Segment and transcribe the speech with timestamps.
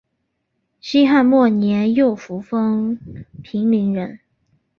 [0.79, 2.97] 西汉末年右扶风
[3.43, 4.19] 平陵人。